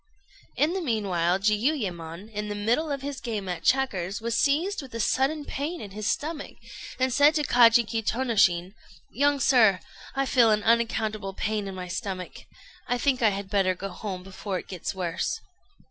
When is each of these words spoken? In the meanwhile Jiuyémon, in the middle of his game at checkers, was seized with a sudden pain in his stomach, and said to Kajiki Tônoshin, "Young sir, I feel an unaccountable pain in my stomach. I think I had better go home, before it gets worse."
In 0.57 0.73
the 0.73 0.81
meanwhile 0.81 1.37
Jiuyémon, 1.37 2.31
in 2.33 2.47
the 2.47 2.55
middle 2.55 2.89
of 2.91 3.03
his 3.03 3.21
game 3.21 3.47
at 3.47 3.61
checkers, 3.63 4.19
was 4.19 4.35
seized 4.35 4.81
with 4.81 4.95
a 4.95 4.99
sudden 4.99 5.45
pain 5.45 5.79
in 5.79 5.91
his 5.91 6.07
stomach, 6.07 6.55
and 6.97 7.13
said 7.13 7.35
to 7.35 7.43
Kajiki 7.43 8.01
Tônoshin, 8.01 8.73
"Young 9.11 9.39
sir, 9.39 9.79
I 10.15 10.25
feel 10.25 10.49
an 10.49 10.63
unaccountable 10.63 11.35
pain 11.35 11.67
in 11.67 11.75
my 11.75 11.87
stomach. 11.87 12.47
I 12.87 12.97
think 12.97 13.21
I 13.21 13.29
had 13.29 13.47
better 13.51 13.75
go 13.75 13.89
home, 13.89 14.23
before 14.23 14.57
it 14.57 14.67
gets 14.67 14.95
worse." 14.95 15.39